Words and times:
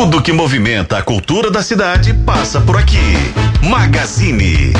Tudo 0.00 0.22
que 0.22 0.32
movimenta 0.32 0.96
a 0.96 1.02
cultura 1.02 1.50
da 1.50 1.62
cidade 1.62 2.14
passa 2.24 2.58
por 2.58 2.74
aqui. 2.78 2.96
Magazine. 3.62 4.72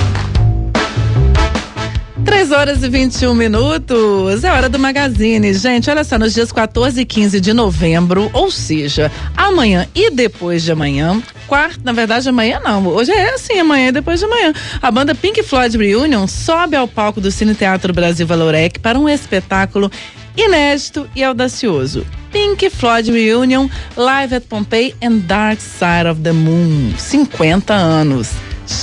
3 2.25 2.51
horas 2.53 2.83
e 2.83 2.89
21 2.89 3.35
minutos. 3.35 4.43
É 4.43 4.51
hora 4.51 4.67
do 4.71 4.79
Magazine. 4.79 5.53
Gente, 5.53 5.91
olha 5.91 6.05
só, 6.05 6.19
nos 6.19 6.33
dias 6.33 6.51
14 6.51 7.03
e 7.03 7.05
15 7.05 7.39
de 7.39 7.53
novembro, 7.53 8.31
ou 8.33 8.51
seja, 8.51 9.13
amanhã 9.37 9.87
e 9.95 10.11
depois 10.11 10.63
de 10.63 10.73
amanhã, 10.73 11.23
quarta, 11.47 11.81
na 11.85 11.93
verdade, 11.93 12.27
amanhã 12.27 12.59
não. 12.65 12.87
Hoje 12.87 13.13
é 13.13 13.35
assim, 13.35 13.59
amanhã 13.59 13.89
e 13.89 13.93
depois 13.93 14.21
de 14.21 14.25
amanhã. 14.25 14.55
A 14.81 14.91
banda 14.91 15.15
Pink 15.15 15.43
Floyd 15.43 15.77
Reunion 15.77 16.27
sobe 16.27 16.77
ao 16.77 16.89
palco 16.89 17.21
do 17.21 17.31
Cine 17.31 17.55
Teatro 17.55 17.93
Brasil 17.93 18.27
Valorec 18.27 18.79
para 18.79 18.99
um 18.99 19.07
espetáculo 19.07 19.93
inédito 20.37 21.09
e 21.15 21.23
audacioso. 21.23 22.07
Pink 22.33 22.71
Floyd 22.71 23.11
Reunion 23.11 23.69
Live 23.97 24.35
at 24.35 24.45
Pompeii 24.49 24.95
and 25.03 25.27
Dark 25.27 25.61
Side 25.61 26.09
of 26.09 26.21
the 26.23 26.33
Moon. 26.33 26.95
50 26.97 27.75
anos. 27.75 28.31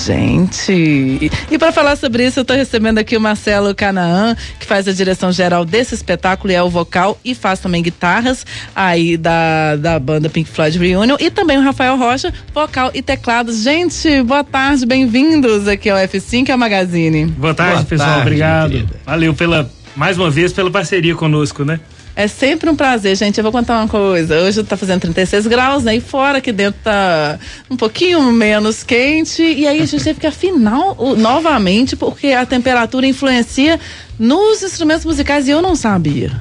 Gente, 0.06 1.32
e 1.50 1.58
para 1.58 1.72
falar 1.72 1.96
sobre 1.96 2.26
isso, 2.26 2.40
eu 2.40 2.42
estou 2.42 2.58
recebendo 2.58 2.98
aqui 2.98 3.16
o 3.16 3.22
Marcelo 3.22 3.74
Canaã, 3.74 4.36
que 4.60 4.66
faz 4.66 4.86
a 4.86 4.92
direção 4.92 5.32
geral 5.32 5.64
desse 5.64 5.96
espetáculo 5.96 6.52
e 6.52 6.56
é 6.56 6.62
o 6.62 6.70
vocal 6.70 7.18
e 7.24 7.34
faz 7.34 7.62
também 7.62 7.82
guitarras 7.82 8.46
aí 8.76 9.16
da, 9.16 9.78
da 9.78 9.98
banda 9.98 10.30
Pink 10.30 10.50
Floyd 10.50 10.78
Reunion, 10.78 11.16
e 11.22 11.32
também 11.32 11.58
o 11.58 11.62
Rafael 11.62 11.96
Rocha, 11.98 12.34
vocal 12.54 12.92
e 12.94 13.02
teclados. 13.02 13.64
Gente, 13.64 14.22
boa 14.24 14.44
tarde, 14.44 14.86
bem-vindos 14.86 15.70
aqui 15.70 15.90
ao 15.90 15.98
F5 15.98 16.50
e 16.50 16.52
ao 16.52 16.58
Magazine. 16.58 17.26
Boa 17.26 17.54
tarde, 17.54 17.76
boa 17.76 17.86
pessoal, 17.86 18.10
tarde, 18.10 18.22
obrigado. 18.24 18.90
Valeu 19.06 19.34
pela 19.34 19.72
mais 19.98 20.16
uma 20.16 20.30
vez 20.30 20.54
pela 20.54 20.70
parceria 20.70 21.16
conosco, 21.16 21.66
né? 21.66 21.80
É 22.16 22.28
sempre 22.28 22.70
um 22.70 22.76
prazer, 22.76 23.16
gente. 23.16 23.38
Eu 23.38 23.44
vou 23.44 23.52
contar 23.52 23.80
uma 23.80 23.88
coisa. 23.88 24.40
Hoje 24.42 24.64
tá 24.64 24.78
fazendo 24.78 25.02
36 25.02 25.48
graus, 25.48 25.84
né? 25.84 25.96
E 25.96 26.02
fora 26.02 26.38
aqui 26.38 26.52
dentro 26.52 26.80
tá 26.84 27.40
um 27.70 27.76
pouquinho 27.76 28.32
menos 28.32 28.84
quente. 28.84 29.42
E 29.42 29.68
aí 29.68 29.82
a 29.82 29.86
gente 29.86 30.04
teve 30.04 30.20
que 30.20 30.28
afinar 30.28 30.96
novamente, 31.18 31.96
porque 31.96 32.28
a 32.28 32.46
temperatura 32.46 33.06
influencia 33.08 33.80
nos 34.18 34.64
instrumentos 34.64 35.06
musicais 35.06 35.48
e 35.48 35.52
eu 35.52 35.62
não 35.62 35.76
sabia. 35.76 36.32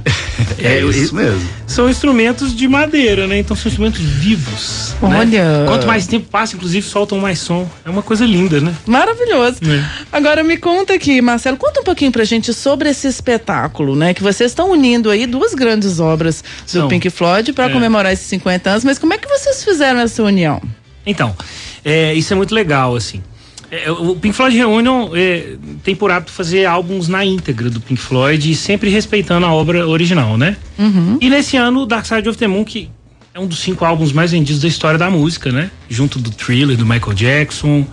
É, 0.58 0.78
é 0.78 0.84
isso 0.84 1.14
mesmo. 1.14 1.40
São 1.66 1.88
instrumentos 1.88 2.54
de 2.54 2.66
madeira, 2.68 3.26
né? 3.26 3.38
Então 3.38 3.56
são 3.56 3.68
instrumentos 3.68 4.00
vivos. 4.00 4.94
Né? 5.02 5.18
Olha. 5.18 5.60
Né? 5.60 5.66
Quanto 5.66 5.86
mais 5.86 6.06
tempo 6.06 6.28
passa, 6.30 6.56
inclusive, 6.56 6.86
soltam 6.86 7.18
mais 7.18 7.38
som. 7.38 7.68
É 7.84 7.90
uma 7.90 8.02
coisa 8.02 8.24
linda, 8.24 8.60
né? 8.60 8.74
Maravilhoso. 8.86 9.58
É. 9.64 9.84
Agora 10.12 10.42
me 10.42 10.56
conta 10.56 10.94
aqui, 10.94 11.20
Marcelo, 11.20 11.56
conta 11.56 11.80
um 11.80 11.84
pouquinho 11.84 12.12
pra 12.12 12.24
gente 12.24 12.52
sobre 12.52 12.88
esse 12.88 13.06
espetáculo, 13.06 13.96
né? 13.96 14.14
Que 14.14 14.22
vocês 14.22 14.50
estão 14.50 14.70
unindo 14.70 15.10
aí 15.10 15.26
duas 15.26 15.54
grandes 15.54 16.00
obras 16.00 16.42
do 16.64 16.70
são, 16.70 16.88
Pink 16.88 17.10
Floyd 17.10 17.52
para 17.52 17.66
é. 17.66 17.68
comemorar 17.68 18.12
esses 18.12 18.26
50 18.26 18.70
anos, 18.70 18.84
mas 18.84 18.98
como 18.98 19.14
é 19.14 19.18
que 19.18 19.28
vocês 19.28 19.64
fizeram 19.64 20.00
essa 20.00 20.22
união? 20.22 20.60
Então, 21.04 21.36
é, 21.84 22.12
isso 22.14 22.32
é 22.32 22.36
muito 22.36 22.54
legal, 22.54 22.96
assim. 22.96 23.22
É, 23.70 23.90
o 23.90 24.14
Pink 24.14 24.34
Floyd 24.34 24.56
Reunion 24.56 25.10
é, 25.14 25.56
tem 25.82 25.94
por 25.94 26.10
hábito 26.10 26.30
fazer 26.30 26.66
álbuns 26.66 27.08
na 27.08 27.24
íntegra 27.24 27.68
do 27.68 27.80
Pink 27.80 28.00
Floyd, 28.00 28.54
sempre 28.54 28.88
respeitando 28.90 29.44
a 29.44 29.52
obra 29.52 29.86
original, 29.86 30.38
né? 30.38 30.56
Uhum. 30.78 31.18
E 31.20 31.28
nesse 31.28 31.56
ano, 31.56 31.84
Dark 31.84 32.06
Side 32.06 32.28
of 32.28 32.38
the 32.38 32.46
Moon, 32.46 32.64
que 32.64 32.88
é 33.34 33.40
um 33.40 33.46
dos 33.46 33.58
cinco 33.58 33.84
álbuns 33.84 34.12
mais 34.12 34.30
vendidos 34.30 34.62
da 34.62 34.68
história 34.68 34.98
da 34.98 35.10
música, 35.10 35.50
né? 35.50 35.70
Junto 35.90 36.18
do 36.18 36.30
Thriller, 36.30 36.76
do 36.76 36.86
Michael 36.86 37.14
Jackson, 37.14 37.86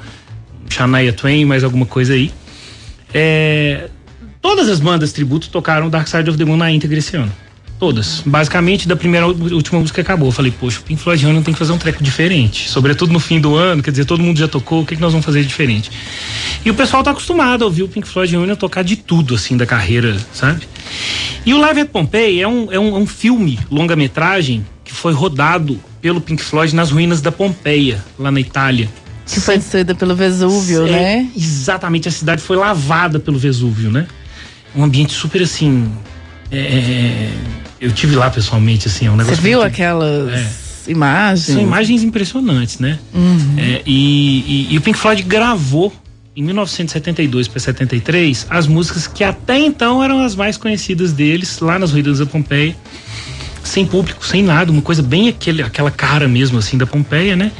Shania 0.69 1.11
Twain, 1.11 1.45
mais 1.45 1.63
alguma 1.63 1.85
coisa 1.85 2.13
aí. 2.13 2.31
É, 3.13 3.89
todas 4.41 4.69
as 4.69 4.80
bandas 4.80 5.11
tributo 5.11 5.49
tocaram 5.49 5.89
Dark 5.89 6.08
Side 6.08 6.30
of 6.30 6.37
the 6.37 6.45
Moon 6.45 6.58
na 6.58 6.71
íntegra 6.71 6.99
esse 6.99 7.15
ano. 7.17 7.31
Todas. 7.84 8.23
Basicamente, 8.26 8.88
da 8.88 8.95
primeira 8.95 9.28
última 9.28 9.78
música 9.78 10.02
que 10.02 10.09
acabou. 10.09 10.30
Eu 10.30 10.31
falei, 10.31 10.53
poxa, 10.58 10.80
o 10.80 10.84
Pink 10.84 11.02
Floyd 11.02 11.26
não 11.26 11.44
tem 11.44 11.53
que 11.53 11.59
fazer 11.59 11.73
um 11.73 11.78
treco 11.78 12.02
diferente. 12.02 12.70
Sobretudo 12.70 13.12
no 13.12 13.20
fim 13.20 13.42
do 13.42 13.58
ano, 13.58 13.84
quer 13.84 13.92
dizer, 13.92 14.06
todo 14.06 14.23
mundo 14.23 14.39
já 14.39 14.48
tocou, 14.48 14.84
o 14.84 14.86
que, 14.86 14.95
que 14.95 15.02
nós 15.02 15.12
vamos 15.12 15.26
fazer 15.26 15.44
diferente? 15.44 15.92
E 16.64 16.70
o 16.70 16.73
pessoal 16.73 17.04
tá 17.04 17.11
acostumado 17.11 17.61
a 17.61 17.66
ouvir 17.66 17.84
o 17.84 17.89
Pink 17.89 18.08
Floyd 18.08 18.38
Union 18.38 18.56
tocar 18.56 18.86
de 18.86 18.95
tudo, 18.95 19.36
assim, 19.36 19.58
da 19.58 19.66
carreira, 19.66 20.16
sabe? 20.32 20.66
E 21.45 21.54
o 21.54 21.60
Live 21.60 21.82
at 21.82 21.89
Pompeii 21.89 22.42
é 22.42 22.48
um, 22.48 22.72
é 22.72 22.80
um, 22.80 22.95
é 22.95 22.99
um 22.99 23.05
filme, 23.05 23.60
longa-metragem, 23.70 24.66
que 24.86 24.93
foi 24.93 25.11
rodado 25.11 25.77
pelo 25.99 26.22
Pink 26.22 26.42
Floyd 26.42 26.73
nas 26.73 26.89
ruínas 26.89 27.20
da 27.20 27.33
Pompeia, 27.33 28.02
lá 28.17 28.32
na 28.32 28.39
Itália. 28.39 28.88
Que 29.26 29.42
foi 29.42 29.58
destruída 29.58 29.93
pelo 29.93 30.16
Vesúvio, 30.16 30.88
é, 30.88 30.89
né? 30.89 31.30
Exatamente, 31.36 32.08
a 32.08 32.11
cidade 32.11 32.42
foi 32.42 32.55
lavada 32.55 33.20
pelo 33.20 33.38
Vesúvio, 33.38 33.92
né? 33.92 34.08
Um 34.73 34.86
ambiente 34.86 35.11
super 35.11 35.42
assim. 35.42 35.92
É, 36.49 36.58
é, 36.58 36.61
é 36.61 37.62
eu 37.83 37.92
tive 37.92 38.16
lá 38.16 38.30
pessoalmente, 38.30 38.88
assim, 38.88 39.08
é 39.08 39.11
um 39.11 39.17
negócio. 39.17 39.36
Você 39.36 39.42
viu 39.42 39.61
aquelas 39.61 40.32
é. 40.32 40.92
imagens? 40.92 41.48
São 41.48 41.61
imagens 41.61 42.02
impressionantes, 42.02 42.80
né? 42.80 42.98
Uhum. 43.14 43.55
É, 43.58 43.82
e, 43.86 44.67
e, 44.70 44.73
e, 44.73 44.77
o 44.77 44.82
Pink 44.82 44.98
Floyd 44.98 45.21
gravou 45.23 45.92
em 46.33 46.42
1972 46.43 47.49
para 47.49 47.60
73 47.60 48.48
as 48.49 48.67
músicas 48.67 49.05
que 49.05 49.23
até 49.23 49.60
então 49.60 50.02
eram 50.02 50.23
as 50.23 50.33
mais 50.33 50.55
conhecidas 50.55 51.11
deles, 51.11 51.60
lá 51.60 51.77
nas 51.77 51.92
ruínas 51.92 52.20
da 52.20 52.26
Pompeia. 52.26 52.73
Sem 53.66 53.86
público, 53.86 54.26
sem 54.26 54.43
nada, 54.43 54.72
uma 54.72 54.82
coisa 54.82 55.02
bem 55.02 55.30
aquele, 55.30 55.61
aquela 55.61 55.89
cara 55.89 56.27
mesmo 56.27 56.60
assim 56.60 56.77
da 56.77 56.86
Pompeia, 56.86 57.36
né? 57.36 57.52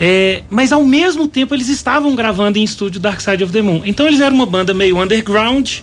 É, 0.00 0.42
mas 0.48 0.72
ao 0.72 0.84
mesmo 0.84 1.28
tempo 1.28 1.54
eles 1.54 1.68
estavam 1.68 2.14
gravando 2.14 2.58
em 2.58 2.64
estúdio 2.64 3.00
Dark 3.00 3.20
Side 3.20 3.42
of 3.42 3.52
the 3.52 3.62
Moon. 3.62 3.82
Então 3.84 4.06
eles 4.06 4.20
eram 4.20 4.34
uma 4.36 4.46
banda 4.46 4.72
meio 4.72 5.00
underground, 5.00 5.78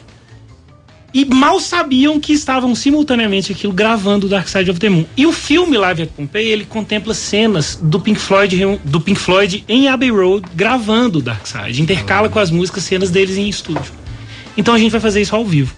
e 1.17 1.25
mal 1.25 1.59
sabiam 1.59 2.19
que 2.19 2.31
estavam 2.31 2.75
simultaneamente 2.75 3.51
aquilo 3.51 3.73
gravando 3.73 4.29
Dark 4.29 4.47
Side 4.47 4.69
of 4.69 4.79
the 4.79 4.87
Moon. 4.87 5.03
E 5.17 5.25
o 5.25 5.31
filme 5.31 5.75
Live 5.75 6.03
at 6.03 6.09
Pompeii, 6.09 6.51
ele 6.51 6.63
contempla 6.63 7.11
cenas 7.15 7.79
do 7.81 7.99
Pink 7.99 8.19
Floyd, 8.19 8.55
do 8.83 9.01
Pink 9.01 9.19
Floyd 9.19 9.65
em 9.67 9.87
Abbey 9.87 10.11
Road 10.11 10.47
gravando 10.53 11.19
Dark 11.19 11.47
Side, 11.47 11.81
intercala 11.81 12.29
com 12.29 12.37
as 12.37 12.51
músicas 12.51 12.83
cenas 12.83 13.09
deles 13.09 13.35
em 13.35 13.49
estúdio. 13.49 13.91
Então 14.55 14.75
a 14.75 14.77
gente 14.77 14.91
vai 14.91 15.01
fazer 15.01 15.19
isso 15.19 15.35
ao 15.35 15.43
vivo 15.43 15.73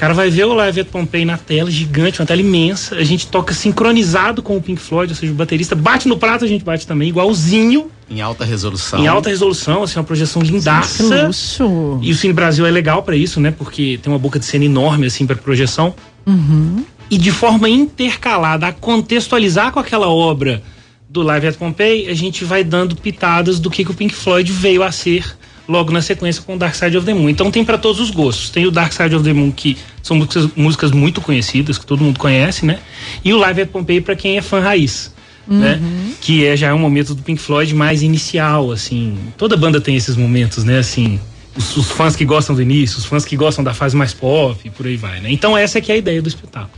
cara 0.00 0.14
vai 0.14 0.30
ver 0.30 0.46
o 0.46 0.54
Live 0.54 0.80
at 0.80 0.86
Pompeii 0.86 1.26
na 1.26 1.36
tela, 1.36 1.70
gigante, 1.70 2.22
uma 2.22 2.26
tela 2.26 2.40
imensa. 2.40 2.96
A 2.96 3.04
gente 3.04 3.26
toca 3.26 3.52
sincronizado 3.52 4.42
com 4.42 4.56
o 4.56 4.62
Pink 4.62 4.80
Floyd, 4.80 5.12
ou 5.12 5.16
seja, 5.16 5.30
o 5.30 5.34
baterista 5.34 5.74
bate 5.74 6.08
no 6.08 6.16
prato, 6.16 6.42
a 6.42 6.48
gente 6.48 6.64
bate 6.64 6.86
também, 6.86 7.10
igualzinho. 7.10 7.90
Em 8.08 8.22
alta 8.22 8.42
resolução. 8.42 8.98
Em 8.98 9.06
alta 9.06 9.28
resolução, 9.28 9.82
assim, 9.82 9.98
uma 9.98 10.04
projeção 10.04 10.40
lindaça. 10.40 11.26
Luxo. 11.26 11.98
E 12.00 12.10
o 12.10 12.14
Cine 12.14 12.32
Brasil 12.32 12.64
é 12.64 12.70
legal 12.70 13.02
para 13.02 13.14
isso, 13.14 13.40
né? 13.40 13.50
Porque 13.50 14.00
tem 14.02 14.10
uma 14.10 14.18
boca 14.18 14.38
de 14.38 14.46
cena 14.46 14.64
enorme, 14.64 15.06
assim, 15.06 15.26
para 15.26 15.36
projeção. 15.36 15.94
Uhum. 16.26 16.82
E 17.10 17.18
de 17.18 17.30
forma 17.30 17.68
intercalada, 17.68 18.68
a 18.68 18.72
contextualizar 18.72 19.70
com 19.70 19.80
aquela 19.80 20.08
obra 20.08 20.62
do 21.10 21.20
Live 21.20 21.48
at 21.48 21.56
Pompeii, 21.56 22.08
a 22.08 22.14
gente 22.14 22.42
vai 22.42 22.64
dando 22.64 22.96
pitadas 22.96 23.60
do 23.60 23.68
que, 23.68 23.84
que 23.84 23.90
o 23.90 23.94
Pink 23.94 24.14
Floyd 24.14 24.50
veio 24.50 24.82
a 24.82 24.90
ser 24.90 25.36
logo 25.70 25.92
na 25.92 26.02
sequência 26.02 26.42
com 26.42 26.56
o 26.56 26.58
Dark 26.58 26.74
Side 26.74 26.96
of 26.96 27.06
the 27.06 27.14
Moon. 27.14 27.28
Então 27.28 27.50
tem 27.50 27.64
para 27.64 27.78
todos 27.78 28.00
os 28.00 28.10
gostos. 28.10 28.50
Tem 28.50 28.66
o 28.66 28.70
Dark 28.70 28.92
Side 28.92 29.14
of 29.14 29.24
the 29.24 29.32
Moon, 29.32 29.52
que 29.52 29.78
são 30.02 30.16
músicas, 30.16 30.48
músicas 30.56 30.90
muito 30.90 31.20
conhecidas, 31.20 31.78
que 31.78 31.86
todo 31.86 32.02
mundo 32.02 32.18
conhece, 32.18 32.66
né? 32.66 32.80
E 33.24 33.32
o 33.32 33.38
Live 33.38 33.62
at 33.62 33.68
Pompeii 33.68 34.00
para 34.00 34.16
quem 34.16 34.36
é 34.36 34.42
fã 34.42 34.60
raiz. 34.60 35.14
Né? 35.46 35.78
Uhum. 35.80 35.88
Né? 35.88 36.12
Que 36.20 36.44
é 36.44 36.56
já 36.56 36.68
é 36.68 36.74
um 36.74 36.78
momento 36.78 37.14
do 37.14 37.22
Pink 37.22 37.40
Floyd 37.40 37.72
mais 37.74 38.02
inicial, 38.02 38.72
assim. 38.72 39.16
Toda 39.36 39.56
banda 39.56 39.80
tem 39.80 39.96
esses 39.96 40.16
momentos, 40.16 40.64
né? 40.64 40.78
Assim, 40.78 41.20
os, 41.56 41.76
os, 41.76 41.90
fãs 41.90 42.16
que 42.16 42.24
gostam 42.24 42.54
do 42.54 42.62
início, 42.62 42.98
os 42.98 43.04
fãs 43.04 43.24
que 43.24 43.36
gostam 43.36 43.62
da 43.62 43.72
fase 43.72 43.96
mais 43.96 44.12
pop, 44.12 44.60
e 44.64 44.70
por 44.70 44.86
aí 44.86 44.96
vai, 44.96 45.20
né? 45.20 45.30
Então 45.30 45.56
essa 45.56 45.78
é 45.78 45.80
que 45.80 45.90
é 45.92 45.94
a 45.94 45.98
ideia 45.98 46.20
do 46.20 46.28
espetáculo. 46.28 46.70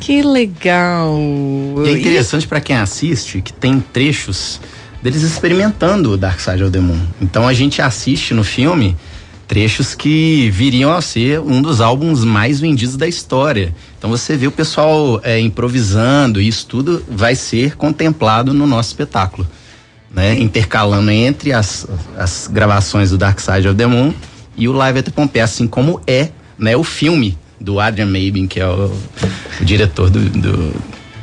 Que 0.00 0.22
legal! 0.22 1.16
E 1.84 1.88
é 1.88 1.92
interessante 1.92 2.46
para 2.46 2.60
quem 2.60 2.76
assiste 2.76 3.40
que 3.40 3.52
tem 3.52 3.78
trechos 3.78 4.60
deles 5.02 5.22
experimentando 5.22 6.12
o 6.12 6.16
Dark 6.16 6.40
Side 6.40 6.62
of 6.62 6.72
the 6.72 6.78
Moon. 6.78 7.00
Então 7.20 7.48
a 7.48 7.52
gente 7.52 7.82
assiste 7.82 8.32
no 8.32 8.44
filme 8.44 8.96
trechos 9.48 9.94
que 9.94 10.48
viriam 10.50 10.92
a 10.92 11.02
ser 11.02 11.40
um 11.40 11.60
dos 11.60 11.80
álbuns 11.80 12.24
mais 12.24 12.60
vendidos 12.60 12.96
da 12.96 13.06
história. 13.06 13.74
Então 13.98 14.08
você 14.08 14.36
vê 14.36 14.46
o 14.46 14.52
pessoal 14.52 15.20
é, 15.22 15.38
improvisando 15.40 16.40
e 16.40 16.48
isso 16.48 16.66
tudo 16.66 17.04
vai 17.10 17.34
ser 17.34 17.76
contemplado 17.76 18.54
no 18.54 18.66
nosso 18.66 18.90
espetáculo. 18.90 19.46
Né? 20.10 20.38
Intercalando 20.38 21.10
entre 21.10 21.52
as, 21.52 21.86
as 22.16 22.48
gravações 22.50 23.10
do 23.10 23.18
Dark 23.18 23.40
Side 23.40 23.68
of 23.68 23.76
the 23.76 23.86
Moon 23.86 24.14
e 24.56 24.68
o 24.68 24.72
Live 24.72 25.00
at 25.00 25.10
Pompeii, 25.10 25.42
assim 25.42 25.66
como 25.66 26.00
é 26.06 26.28
né, 26.58 26.76
o 26.76 26.84
filme 26.84 27.36
do 27.60 27.80
Adrian 27.80 28.06
Mabin, 28.06 28.46
que 28.46 28.60
é 28.60 28.66
o, 28.66 28.92
o 29.60 29.64
diretor 29.64 30.10
do, 30.10 30.20
do 30.28 30.74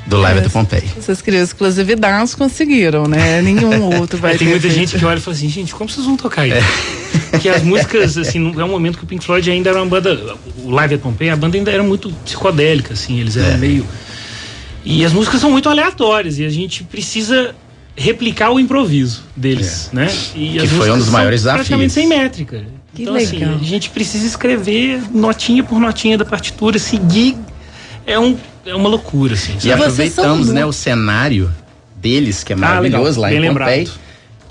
do 0.09 0.17
Live 0.17 0.39
é, 0.39 0.41
do 0.41 0.49
Pompeii. 0.49 0.83
Essas 0.97 1.21
crianças 1.21 1.49
exclusividades 1.49 2.33
conseguiram, 2.33 3.05
né? 3.05 3.41
Nenhum 3.43 3.99
outro 3.99 4.17
vai 4.17 4.33
é, 4.33 4.37
Tem 4.37 4.47
muita 4.47 4.69
gente 4.69 4.97
que 4.97 5.05
olha 5.05 5.19
e 5.19 5.21
fala 5.21 5.37
assim, 5.37 5.47
gente, 5.47 5.73
como 5.73 5.89
vocês 5.89 6.05
vão 6.05 6.17
tocar 6.17 6.47
isso? 6.47 6.57
É. 6.57 7.19
Porque 7.31 7.47
as 7.47 7.63
músicas, 7.63 8.17
assim, 8.17 8.53
é 8.59 8.63
um 8.63 8.67
momento 8.67 8.97
que 8.97 9.03
o 9.03 9.07
Pink 9.07 9.23
Floyd 9.23 9.49
ainda 9.49 9.69
era 9.69 9.79
uma 9.79 9.85
banda. 9.85 10.35
O 10.63 10.71
Live 10.71 10.95
at 10.95 11.01
Pompeii, 11.01 11.29
a 11.29 11.35
banda 11.35 11.55
ainda 11.55 11.71
era 11.71 11.83
muito 11.83 12.11
psicodélica, 12.25 12.93
assim, 12.93 13.19
eles 13.19 13.37
eram 13.37 13.53
é. 13.53 13.57
meio. 13.57 13.85
E 14.83 15.05
as 15.05 15.13
músicas 15.13 15.39
são 15.39 15.51
muito 15.51 15.69
aleatórias 15.69 16.39
e 16.39 16.45
a 16.45 16.49
gente 16.49 16.83
precisa 16.83 17.53
replicar 17.95 18.49
o 18.49 18.59
improviso 18.59 19.23
deles, 19.35 19.89
é. 19.93 19.95
né? 19.95 20.07
E 20.35 20.57
que 20.57 20.67
foi 20.67 20.89
um 20.89 20.97
dos 20.97 21.09
maiores 21.09 21.41
desafios. 21.41 21.67
Praticamente 21.67 21.93
sem 21.93 22.07
métrica. 22.07 22.65
Que 22.93 23.03
então, 23.03 23.15
assim, 23.15 23.37
legal. 23.37 23.55
assim, 23.55 23.65
a 23.65 23.67
gente 23.67 23.89
precisa 23.91 24.25
escrever 24.25 25.01
notinha 25.13 25.63
por 25.63 25.79
notinha 25.79 26.17
da 26.17 26.25
partitura, 26.25 26.79
seguir. 26.79 27.37
É 28.07 28.17
um 28.17 28.35
é 28.65 28.75
uma 28.75 28.89
loucura, 28.89 29.33
assim. 29.33 29.55
E 29.63 29.71
aproveitamos, 29.71 30.49
né, 30.49 30.65
o 30.65 30.71
cenário 30.73 31.49
deles, 31.95 32.43
que 32.43 32.53
é 32.53 32.55
Ah, 32.55 32.59
maravilhoso, 32.59 33.19
legal. 33.19 33.21
lá 33.21 33.29
Bem 33.29 33.45
em 33.45 33.53
Pompeii. 33.53 33.89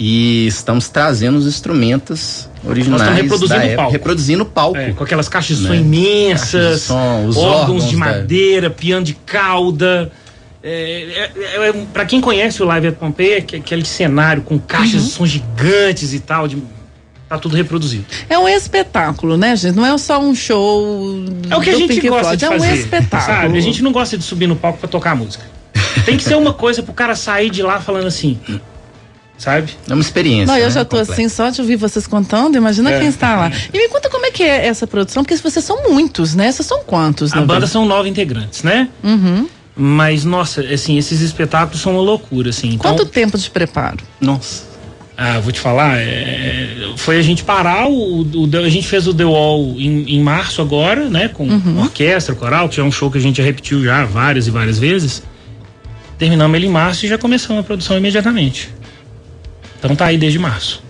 E 0.00 0.46
estamos 0.46 0.88
trazendo 0.88 1.38
os 1.38 1.46
instrumentos 1.46 2.48
originais. 2.64 3.02
Nós 3.02 3.10
estamos 3.10 3.22
reproduzindo 3.22 3.66
da 3.66 3.72
o 3.72 3.76
palco. 3.76 3.92
Reproduzindo 3.92 4.42
o 4.42 4.46
palco. 4.46 4.76
É, 4.78 4.92
com 4.92 5.02
aquelas 5.04 5.28
caixas 5.28 5.56
de 5.58 5.62
som 5.64 5.70
Né? 5.70 5.76
imensas, 5.78 6.50
Caixas 6.52 6.80
de 6.80 6.86
som, 6.86 7.26
os 7.26 7.36
órgãos, 7.36 7.60
órgãos 7.62 7.84
de 7.90 7.92
da- 7.96 7.98
madeira, 7.98 8.70
piano 8.70 9.04
de 9.04 9.14
cauda. 9.14 10.12
É, 10.62 11.30
é, 11.36 11.68
é, 11.68 11.72
para 11.92 12.04
quem 12.04 12.20
conhece 12.20 12.62
o 12.62 12.66
Live 12.66 12.88
at 12.88 12.94
Pompeia, 12.96 13.40
que- 13.40 13.56
aquele 13.56 13.84
cenário 13.84 14.42
com 14.42 14.56
caixas 14.58 15.04
de 15.04 15.10
som 15.10 15.26
gigantes 15.26 16.12
e 16.12 16.20
tal, 16.20 16.46
de, 16.46 16.62
tá 17.28 17.38
tudo 17.38 17.56
reproduzido. 17.56 18.04
É 18.28 18.38
um 18.38 18.48
espetáculo, 18.48 19.36
né, 19.36 19.54
gente? 19.56 19.74
Não 19.76 19.84
é 19.86 19.96
só 19.98 20.18
um 20.20 20.34
show. 20.34 21.24
É 21.50 21.56
o 21.56 21.60
que 21.60 21.70
a 21.70 21.74
gente 21.76 21.94
Pink 21.94 22.08
gosta 22.08 22.24
Floyd, 22.24 22.38
de 22.38 22.44
é 22.44 22.48
fazer. 22.48 22.66
um 22.70 22.74
espetáculo. 22.74 23.22
Sabe? 23.42 23.58
A 23.58 23.60
gente 23.60 23.82
não 23.82 23.92
gosta 23.92 24.16
de 24.16 24.24
subir 24.24 24.46
no 24.46 24.56
palco 24.56 24.78
pra 24.78 24.88
tocar 24.88 25.14
música. 25.14 25.44
Tem 26.04 26.16
que 26.16 26.24
ser 26.24 26.36
uma 26.36 26.52
coisa 26.54 26.82
pro 26.82 26.92
cara 26.94 27.14
sair 27.14 27.50
de 27.50 27.62
lá 27.62 27.80
falando 27.80 28.06
assim. 28.06 28.38
Sabe? 29.36 29.72
É 29.88 29.92
uma 29.94 30.00
experiência. 30.02 30.46
Não, 30.46 30.56
eu 30.56 30.64
né, 30.64 30.70
já 30.70 30.84
tô 30.84 30.96
completa. 30.96 31.12
assim, 31.12 31.28
só 31.28 31.48
de 31.50 31.60
ouvir 31.60 31.76
vocês 31.76 32.08
contando, 32.08 32.56
imagina 32.56 32.90
É. 32.90 32.98
quem 32.98 33.08
está 33.08 33.36
lá. 33.36 33.52
E 33.72 33.78
me 33.78 33.88
conta 33.88 34.10
como 34.10 34.26
é 34.26 34.32
que 34.32 34.42
é 34.42 34.66
essa 34.66 34.84
produção, 34.84 35.22
porque 35.22 35.36
vocês 35.36 35.64
são 35.64 35.88
muitos, 35.88 36.34
né? 36.34 36.50
Vocês 36.50 36.66
são 36.66 36.82
quantos? 36.82 37.32
A 37.32 37.36
na 37.36 37.40
banda 37.42 37.52
verdade? 37.52 37.72
são 37.72 37.84
nove 37.86 38.08
integrantes, 38.08 38.64
né? 38.64 38.88
Uhum. 39.04 39.48
Mas, 39.76 40.24
nossa, 40.24 40.60
assim, 40.62 40.98
esses 40.98 41.20
espetáculos 41.20 41.80
são 41.80 41.92
uma 41.92 42.02
loucura, 42.02 42.50
assim. 42.50 42.70
Então, 42.70 42.90
Quanto 42.96 43.06
tempo 43.06 43.38
de 43.38 43.48
preparo? 43.48 43.98
Nossa. 44.20 44.64
Ah, 45.20 45.40
vou 45.40 45.50
te 45.50 45.58
falar, 45.58 45.98
é, 45.98 46.92
foi 46.96 47.18
a 47.18 47.22
gente 47.22 47.42
parar 47.42 47.88
o, 47.88 48.20
o- 48.22 48.50
a 48.64 48.68
gente 48.68 48.86
fez 48.86 49.08
o 49.08 49.12
The 49.12 49.24
Wall 49.24 49.74
em, 49.76 50.14
em 50.14 50.22
março 50.22 50.62
agora, 50.62 51.10
né, 51.10 51.26
com 51.26 51.44
orquestra, 51.80 52.36
coral, 52.36 52.68
que 52.68 52.76
já 52.76 52.82
é 52.84 52.86
um 52.86 52.92
show 52.92 53.10
que 53.10 53.18
a 53.18 53.20
gente 53.20 53.38
já 53.38 53.42
repetiu 53.42 53.82
já 53.82 54.04
várias 54.04 54.46
e 54.46 54.50
várias 54.52 54.78
vezes. 54.78 55.24
Terminamos 56.16 56.56
ele 56.56 56.66
em 56.68 56.70
março 56.70 57.04
e 57.04 57.08
já 57.08 57.18
começamos 57.18 57.58
a 57.60 57.64
produção 57.64 57.96
imediatamente. 57.98 58.70
Então 59.80 59.96
tá 59.96 60.06
aí 60.06 60.16
desde 60.16 60.38
março. 60.38 60.82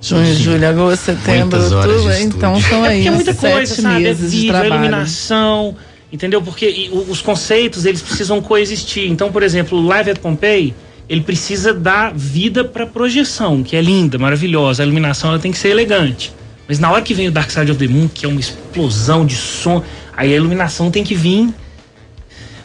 Junho, 0.00 0.26
Sim. 0.26 0.42
julho, 0.42 0.68
agosto, 0.68 1.02
setembro, 1.06 1.60
outubro. 1.60 2.12
Então 2.20 2.56
estúdio. 2.56 2.68
são 2.70 2.84
É 2.86 2.88
aí 2.90 2.96
porque 2.98 3.08
é 3.08 3.10
muita 3.10 3.34
coisa, 3.34 3.82
sabe? 3.82 4.06
É 4.06 4.14
vídeo, 4.14 4.54
é 4.56 4.66
iluminação, 4.66 5.76
entendeu? 6.12 6.40
Porque 6.42 6.66
e, 6.66 6.90
os 7.08 7.20
conceitos, 7.20 7.84
eles 7.84 8.00
precisam 8.02 8.40
coexistir. 8.40 9.10
Então, 9.10 9.32
por 9.32 9.42
exemplo, 9.42 9.78
o 9.78 9.86
Live 9.86 10.10
at 10.10 10.18
Pompeii, 10.18 10.72
ele 11.08 11.20
precisa 11.20 11.72
dar 11.72 12.12
vida 12.14 12.64
pra 12.64 12.86
projeção, 12.86 13.62
que 13.62 13.76
é 13.76 13.82
linda, 13.82 14.18
maravilhosa. 14.18 14.82
A 14.82 14.86
iluminação, 14.86 15.30
ela 15.30 15.38
tem 15.38 15.52
que 15.52 15.58
ser 15.58 15.68
elegante. 15.68 16.32
Mas 16.66 16.78
na 16.78 16.90
hora 16.90 17.02
que 17.02 17.12
vem 17.12 17.28
o 17.28 17.30
Dark 17.30 17.50
Side 17.50 17.70
of 17.70 17.78
the 17.78 17.92
Moon, 17.92 18.08
que 18.08 18.24
é 18.24 18.28
uma 18.28 18.40
explosão 18.40 19.26
de 19.26 19.36
som, 19.36 19.82
aí 20.16 20.32
a 20.32 20.36
iluminação 20.36 20.90
tem 20.90 21.04
que 21.04 21.14
vir 21.14 21.52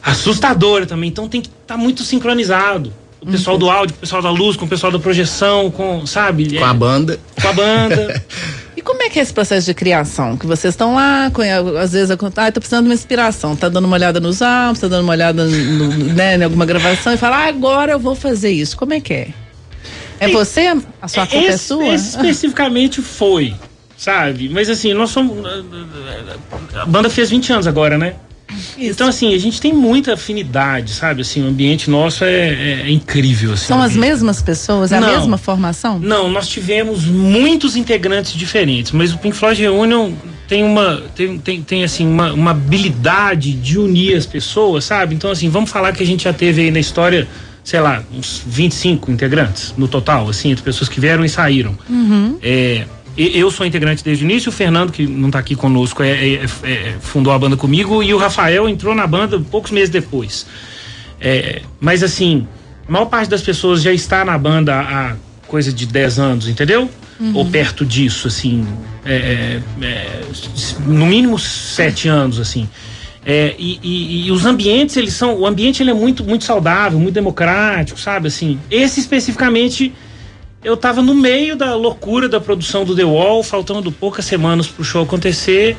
assustadora 0.01 0.85
também. 0.85 1.09
Então 1.09 1.27
tem 1.27 1.41
que 1.41 1.49
estar 1.49 1.77
muito 1.77 2.03
sincronizado. 2.03 2.93
O 3.21 3.25
pessoal 3.25 3.57
do 3.57 3.69
áudio, 3.69 3.93
com 3.93 3.97
o 3.97 4.01
pessoal 4.01 4.21
da 4.21 4.29
luz, 4.31 4.55
com 4.55 4.65
o 4.65 4.67
pessoal 4.67 4.91
da 4.91 4.99
projeção, 4.99 5.69
com, 5.69 6.05
sabe? 6.05 6.57
Com 6.57 6.63
a 6.63 6.73
banda. 6.73 7.19
com 7.41 7.47
a 7.49 7.53
banda. 7.53 8.23
Como 8.89 9.03
é 9.03 9.09
que 9.09 9.19
é 9.19 9.21
esse 9.21 9.31
processo 9.31 9.67
de 9.67 9.73
criação? 9.75 10.35
Que 10.35 10.47
vocês 10.47 10.73
estão 10.73 10.95
lá, 10.95 11.31
às 11.79 11.91
vezes, 11.91 12.09
ah, 12.09 12.51
tô 12.51 12.59
precisando 12.59 12.85
de 12.85 12.89
uma 12.89 12.95
inspiração, 12.95 13.55
tá 13.55 13.69
dando 13.69 13.85
uma 13.85 13.95
olhada 13.95 14.19
nos 14.19 14.41
álbuns, 14.41 14.79
tá 14.79 14.87
dando 14.87 15.03
uma 15.03 15.13
olhada 15.13 15.45
no, 15.45 15.89
né, 16.15 16.37
em 16.37 16.43
alguma 16.43 16.65
gravação 16.65 17.13
e 17.13 17.17
fala, 17.17 17.37
ah, 17.37 17.47
agora 17.49 17.91
eu 17.91 17.99
vou 17.99 18.15
fazer 18.15 18.49
isso. 18.49 18.75
Como 18.75 18.91
é 18.95 18.99
que 18.99 19.13
é? 19.13 19.27
É 20.19 20.29
você? 20.29 20.75
A 20.99 21.07
sua 21.07 21.27
culpa 21.27 21.45
é 21.45 21.49
Esse- 21.49 21.65
sua? 21.67 21.87
esse 21.93 22.09
especificamente 22.09 22.99
foi, 22.99 23.53
sabe? 23.95 24.49
Mas 24.49 24.67
assim, 24.71 24.91
nós 24.95 25.11
somos. 25.11 25.37
A 26.73 26.85
banda 26.87 27.11
fez 27.11 27.29
20 27.29 27.53
anos 27.53 27.67
agora, 27.67 27.95
né? 27.95 28.15
Então, 28.77 29.07
assim, 29.07 29.33
a 29.33 29.37
gente 29.37 29.59
tem 29.61 29.71
muita 29.73 30.13
afinidade, 30.13 30.91
sabe? 30.93 31.21
Assim, 31.21 31.43
o 31.43 31.47
ambiente 31.47 31.89
nosso 31.89 32.23
é, 32.23 32.31
é- 32.31 32.81
é 32.85 32.89
incrível. 32.91 33.53
Assim, 33.53 33.67
São 33.67 33.81
as 33.81 33.95
mesmas 33.95 34.41
pessoas? 34.41 34.91
É 34.91 34.97
a 34.97 35.01
Não. 35.01 35.07
mesma 35.17 35.37
formação? 35.37 35.99
Não, 35.99 36.29
nós 36.29 36.47
tivemos 36.47 37.05
muitos 37.05 37.75
integrantes 37.75 38.33
diferentes, 38.33 38.91
mas 38.91 39.13
o 39.13 39.17
Pink 39.17 39.35
Floyd 39.35 39.61
Reunion 39.61 40.11
tem 40.47 40.63
uma 40.63 41.03
tem, 41.15 41.37
tem, 41.37 41.61
tem 41.61 41.83
assim 41.83 42.07
uma, 42.07 42.33
uma 42.33 42.51
habilidade 42.51 43.53
de 43.53 43.77
unir 43.77 44.15
as 44.17 44.25
pessoas, 44.25 44.83
sabe? 44.85 45.13
Então 45.13 45.29
assim, 45.29 45.47
vamos 45.49 45.69
falar 45.69 45.91
que 45.93 46.01
a 46.01 46.05
gente 46.05 46.23
já 46.23 46.33
teve 46.33 46.61
aí 46.63 46.71
na 46.71 46.79
história, 46.79 47.27
sei 47.63 47.79
lá, 47.79 48.01
uns 48.11 48.41
25 48.47 49.11
integrantes 49.11 49.73
no 49.77 49.87
total, 49.87 50.27
assim, 50.27 50.49
entre 50.51 50.63
pessoas 50.63 50.89
que 50.89 50.99
vieram 50.99 51.23
e 51.23 51.29
saíram. 51.29 51.77
É, 52.41 52.85
e- 52.98 52.98
eu 53.23 53.51
sou 53.51 53.65
integrante 53.65 54.03
desde 54.03 54.23
o 54.23 54.25
início, 54.29 54.49
o 54.49 54.51
Fernando, 54.51 54.91
que 54.91 55.05
não 55.05 55.27
está 55.27 55.39
aqui 55.39 55.55
conosco, 55.55 56.01
é, 56.03 56.09
é- 56.11 56.45
é- 56.63 56.95
fundou 57.01 57.33
a 57.33 57.39
banda 57.39 57.57
comigo, 57.57 58.01
e 58.01 58.13
o 58.13 58.17
Rafael 58.17 58.67
entrou 58.69 58.95
na 58.95 59.05
banda 59.07 59.39
poucos 59.51 59.71
meses 59.71 59.89
depois. 59.89 60.45
É, 61.19 61.61
mas 61.79 62.01
assim, 62.03 62.47
a 62.87 62.91
maior 62.91 63.05
parte 63.05 63.29
das 63.29 63.41
pessoas 63.41 63.81
já 63.81 63.91
está 63.91 64.23
na 64.23 64.37
banda 64.37 64.75
há 64.79 65.15
coisa 65.47 65.71
de 65.73 65.85
10 65.85 66.17
anos, 66.19 66.47
entendeu? 66.47 66.89
Ou 67.33 67.45
perto 67.45 67.85
disso, 67.85 68.27
assim. 68.29 68.65
é, 69.05 69.59
é, 69.81 70.21
no 70.87 71.05
mínimo 71.05 71.37
sete 71.37 72.07
anos, 72.07 72.39
assim. 72.39 72.69
É, 73.25 73.53
e, 73.59 73.79
e- 73.83 74.27
e 74.27 74.31
os 74.31 74.45
ambientes, 74.45 74.95
eles 74.95 75.13
são. 75.13 75.35
O 75.35 75.45
ambiente 75.45 75.83
ele 75.83 75.89
é 75.89 75.93
muito, 75.93 76.23
muito 76.23 76.45
saudável, 76.45 76.97
muito 76.99 77.13
democrático, 77.15 77.99
sabe? 77.99 78.27
Assim, 78.29 78.57
esse 78.71 78.99
especificamente. 79.01 79.91
Eu 80.63 80.75
tava 80.75 81.01
no 81.01 81.13
meio 81.13 81.55
da 81.55 81.75
loucura 81.75 82.27
da 82.27 82.39
produção 82.39 82.83
do 82.83 82.95
The 82.95 83.05
Wall, 83.05 83.43
faltando 83.43 83.91
poucas 83.91 84.25
semanas 84.25 84.67
pro 84.67 84.83
show 84.83 85.03
acontecer. 85.03 85.77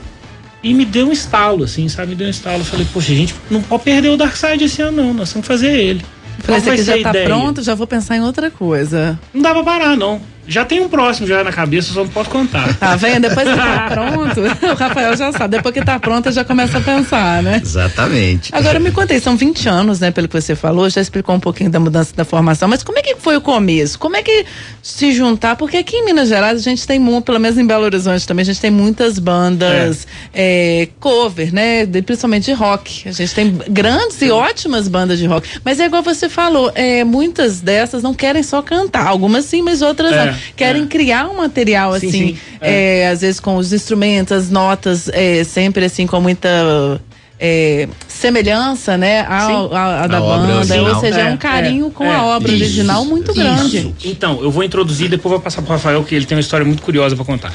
E 0.62 0.74
me 0.74 0.84
deu 0.84 1.08
um 1.08 1.12
estalo, 1.12 1.64
assim, 1.64 1.88
sabe? 1.88 2.10
Me 2.10 2.16
deu 2.16 2.26
um 2.26 2.30
estalo. 2.30 2.64
Falei, 2.64 2.86
poxa, 2.92 3.12
a 3.12 3.16
gente 3.16 3.34
não 3.50 3.62
pode 3.62 3.82
perder 3.82 4.10
o 4.10 4.16
Dark 4.16 4.36
Side 4.36 4.64
esse 4.64 4.82
ano, 4.82 5.02
não. 5.02 5.14
Nós 5.14 5.32
temos 5.32 5.46
que 5.46 5.52
fazer 5.52 5.72
ele. 5.72 6.04
Ser 6.44 6.70
a 6.70 6.76
já 6.76 6.92
tá 7.02 7.10
ideia? 7.10 7.26
pronto, 7.26 7.62
já 7.62 7.74
vou 7.74 7.86
pensar 7.86 8.16
em 8.16 8.22
outra 8.22 8.50
coisa. 8.50 9.18
Não 9.32 9.42
dá 9.42 9.52
pra 9.52 9.62
parar, 9.62 9.96
não. 9.96 10.20
Já 10.50 10.64
tem 10.64 10.80
um 10.80 10.88
próximo 10.88 11.26
já 11.26 11.44
na 11.44 11.52
cabeça, 11.52 11.92
só 11.92 12.00
não 12.02 12.08
posso 12.10 12.28
contar. 12.28 12.74
Tá 12.76 12.96
vendo? 12.96 13.28
Depois 13.28 13.48
que 13.48 13.54
tá 13.56 13.88
pronto, 13.90 14.40
o 14.40 14.74
Rafael 14.74 15.16
já 15.16 15.32
sabe. 15.32 15.56
Depois 15.56 15.72
que 15.72 15.82
tá 15.84 15.98
pronto, 16.00 16.30
já 16.32 16.44
começa 16.44 16.78
a 16.78 16.80
pensar, 16.80 17.42
né? 17.42 17.60
Exatamente. 17.62 18.50
Agora 18.52 18.78
me 18.80 18.90
contei, 18.90 19.20
são 19.20 19.36
20 19.36 19.68
anos, 19.68 20.00
né, 20.00 20.10
pelo 20.10 20.26
que 20.28 20.34
você 20.40 20.56
falou, 20.56 20.90
já 20.90 21.00
explicou 21.00 21.34
um 21.34 21.40
pouquinho 21.40 21.70
da 21.70 21.78
mudança 21.78 22.12
da 22.16 22.24
formação, 22.24 22.68
mas 22.68 22.82
como 22.82 22.98
é 22.98 23.02
que 23.02 23.14
foi 23.16 23.36
o 23.36 23.40
começo? 23.40 23.98
Como 23.98 24.16
é 24.16 24.22
que 24.22 24.44
se 24.82 25.12
juntar? 25.12 25.54
Porque 25.56 25.76
aqui 25.76 25.96
em 25.96 26.04
Minas 26.04 26.28
Gerais 26.28 26.58
a 26.58 26.62
gente 26.62 26.86
tem 26.86 26.98
muito, 26.98 27.26
pelo 27.26 27.38
menos 27.38 27.56
em 27.56 27.66
Belo 27.66 27.84
Horizonte 27.84 28.26
também, 28.26 28.42
a 28.42 28.46
gente 28.46 28.60
tem 28.60 28.70
muitas 28.70 29.18
bandas 29.18 30.06
é, 30.34 30.88
cover, 30.98 31.54
né, 31.54 31.86
de- 31.86 32.02
principalmente 32.02 32.46
de 32.46 32.52
rock. 32.52 33.08
A 33.08 33.12
gente 33.12 33.34
tem 33.34 33.56
grandes 33.68 34.20
e 34.22 34.30
ótimas 34.30 34.88
bandas 34.88 35.18
de 35.18 35.26
rock. 35.26 35.48
Mas 35.64 35.78
é 35.78 35.84
igual 35.86 36.02
você 36.02 36.28
falou, 36.28 36.72
é, 36.74 37.04
muitas 37.04 37.60
dessas 37.60 38.02
não 38.02 38.12
querem 38.14 38.42
só 38.42 38.62
cantar, 38.62 39.06
algumas 39.06 39.44
sim, 39.44 39.62
mas 39.62 39.80
outras 39.82 40.12
É, 40.12 40.26
não. 40.26 40.39
Querem 40.56 40.84
é. 40.84 40.86
criar 40.86 41.28
um 41.28 41.36
material 41.36 41.92
Sim, 41.98 42.08
assim, 42.08 42.10
sim, 42.34 42.38
é, 42.60 43.08
às 43.08 43.20
vezes 43.20 43.40
com 43.40 43.56
os 43.56 43.72
instrumentos, 43.72 44.32
as 44.32 44.50
notas, 44.50 45.08
é, 45.12 45.42
sempre 45.44 45.84
assim 45.84 46.06
com 46.06 46.20
muita 46.20 47.00
é, 47.42 47.88
semelhança, 48.06 48.96
né, 48.98 49.22
ao, 49.26 49.74
ao- 49.74 50.02
ao 50.02 50.08
da 50.08 50.18
A 50.18 50.20
banda, 50.20 50.56
original. 50.58 50.94
ou 50.94 51.00
seja, 51.00 51.20
é, 51.20 51.28
É, 51.28 51.32
um 51.32 51.36
carinho 51.38 51.86
é, 51.86 51.90
com 51.90 52.04
é. 52.04 52.14
a 52.14 52.22
obra 52.24 52.52
Isso, 52.52 52.62
original 52.64 53.04
muito 53.06 53.30
isso. 53.32 53.40
grande. 53.40 53.94
Então, 54.04 54.42
eu 54.42 54.50
vou 54.50 54.62
introduzir, 54.62 55.08
depois 55.08 55.30
vou 55.30 55.40
passar 55.40 55.62
pro 55.62 55.72
Rafael, 55.72 56.04
que 56.04 56.14
ele 56.14 56.26
tem 56.26 56.36
uma 56.36 56.40
história 56.42 56.66
muito 56.66 56.82
curiosa 56.82 57.16
pra 57.16 57.24
contar. 57.24 57.52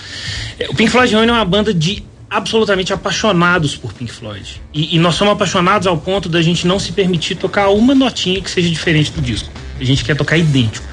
É, 0.60 0.68
O 0.70 0.74
Pink 0.74 0.90
Floyd 0.90 1.14
Reunion 1.14 1.36
é 1.36 1.38
uma 1.38 1.46
banda 1.46 1.72
de 1.74 2.04
absolutamente 2.28 2.92
apaixonados 2.92 3.76
por 3.78 3.94
Pink 3.94 4.12
Floyd. 4.12 4.60
E, 4.74 4.96
e 4.96 5.00
nós 5.00 5.14
somos 5.16 5.34
apaixonados 5.34 5.86
ao 5.88 5.96
ponto 5.98 6.28
da 6.28 6.42
gente 6.42 6.66
não 6.66 6.80
se 6.80 6.92
permitir 6.92 7.36
tocar 7.36 7.70
uma 7.70 7.94
notinha 7.94 8.42
que 8.42 8.50
seja 8.50 8.68
diferente 8.70 9.12
do 9.12 9.22
disco. 9.22 9.50
A 9.80 9.84
gente 9.84 10.04
quer 10.04 10.16
tocar 10.16 10.36
idêntico. 10.36 10.86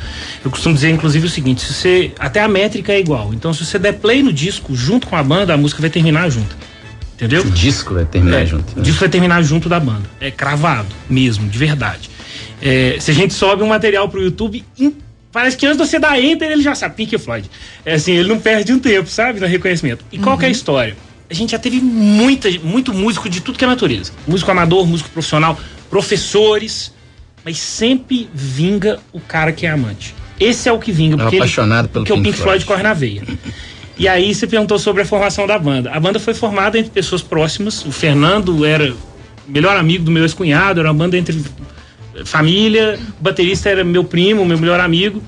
Eu 0.44 0.50
costumo 0.50 0.74
dizer, 0.74 0.90
inclusive, 0.90 1.26
o 1.26 1.30
seguinte: 1.30 1.62
se 1.62 1.72
você. 1.72 2.12
Até 2.18 2.40
a 2.40 2.48
métrica 2.48 2.92
é 2.92 2.98
igual. 2.98 3.32
Então, 3.32 3.52
se 3.54 3.64
você 3.64 3.78
der 3.78 3.92
play 3.94 4.22
no 4.22 4.32
disco 4.32 4.74
junto 4.74 5.06
com 5.06 5.16
a 5.16 5.22
banda, 5.22 5.54
a 5.54 5.56
música 5.56 5.80
vai 5.80 5.90
terminar 5.90 6.28
junto. 6.30 6.56
Entendeu? 7.14 7.42
O 7.42 7.50
disco 7.50 7.94
vai 7.94 8.04
terminar 8.04 8.42
É, 8.42 8.46
junto. 8.46 8.78
O 8.78 8.82
disco 8.82 8.98
vai 9.00 9.08
terminar 9.08 9.42
junto 9.42 9.68
da 9.68 9.78
banda. 9.78 10.02
É 10.20 10.30
cravado, 10.30 10.88
mesmo, 11.08 11.48
de 11.48 11.56
verdade. 11.56 12.10
É, 12.60 12.96
se 12.98 13.10
a 13.12 13.14
gente 13.14 13.32
sobe 13.32 13.62
um 13.62 13.68
material 13.68 14.08
pro 14.08 14.20
YouTube, 14.20 14.64
parece 15.30 15.56
que 15.56 15.64
antes 15.64 15.78
de 15.78 15.86
você 15.86 16.00
dar 16.00 16.20
enter, 16.20 16.50
ele 16.50 16.62
já 16.62 16.74
sabe. 16.74 16.96
Pink 16.96 17.16
Floyd. 17.18 17.48
É 17.84 17.94
assim, 17.94 18.12
ele 18.12 18.28
não 18.28 18.40
perde 18.40 18.72
um 18.72 18.78
tempo, 18.80 19.08
sabe? 19.08 19.38
No 19.38 19.46
reconhecimento. 19.46 20.04
E 20.10 20.18
qual 20.18 20.36
que 20.36 20.44
é 20.44 20.48
a 20.48 20.50
história? 20.50 20.96
A 21.30 21.34
gente 21.34 21.52
já 21.52 21.58
teve 21.58 21.80
muita, 21.80 22.50
muito 22.64 22.92
músico 22.92 23.28
de 23.28 23.40
tudo 23.40 23.56
que 23.56 23.64
é 23.64 23.68
natureza. 23.68 24.12
Músico 24.26 24.50
amador, 24.50 24.84
músico 24.86 25.08
profissional, 25.10 25.58
professores. 25.88 26.92
Mas 27.44 27.58
sempre 27.58 28.28
vinga 28.32 29.00
o 29.12 29.20
cara 29.20 29.52
que 29.52 29.66
é 29.66 29.70
amante. 29.70 30.14
Esse 30.42 30.68
é 30.68 30.72
o 30.72 30.78
que 30.78 30.90
vinga. 30.92 31.14
É 31.14 31.18
Porque, 31.18 31.36
ele- 31.36 31.42
apaixonado 31.42 31.88
pelo 31.88 32.04
porque 32.04 32.12
o 32.12 32.16
Pink 32.16 32.30
Pink 32.30 32.42
Floyd 32.42 32.64
Floyd. 32.64 32.66
corre 32.66 32.82
na 32.82 32.94
veia. 32.94 33.22
E 33.98 34.08
aí 34.08 34.34
você 34.34 34.46
perguntou 34.46 34.78
sobre 34.78 35.02
a 35.02 35.04
formação 35.04 35.46
da 35.46 35.58
banda. 35.58 35.90
A 35.92 36.00
banda 36.00 36.18
foi 36.18 36.34
formada 36.34 36.78
entre 36.78 36.90
pessoas 36.90 37.22
próximas. 37.22 37.84
O 37.84 37.92
Fernando 37.92 38.64
era 38.64 38.92
melhor 39.46 39.76
amigo 39.76 40.04
do 40.04 40.10
meu 40.10 40.22
ex-cunhado, 40.22 40.80
era 40.80 40.88
uma 40.90 40.94
banda 40.98 41.16
entre 41.16 41.40
família. 42.24 42.98
O 43.20 43.22
baterista 43.22 43.68
era 43.68 43.84
meu 43.84 44.04
primo, 44.04 44.44
meu 44.44 44.58
melhor 44.58 44.80
amigo. 44.80 45.22